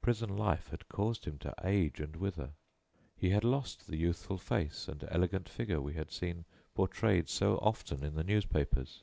[0.00, 2.52] Prison life had caused him to age and wither.
[3.14, 8.02] He had lost the youthful face and elegant figure we had seen portrayed so often
[8.02, 9.02] in the newspapers.